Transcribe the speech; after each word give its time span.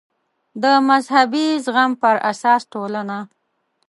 د 0.63 0.63
مذهبي 0.89 1.47
زغم 1.65 1.91
پر 2.01 2.15
اساس 2.31 2.61
ټولنه 2.73 3.17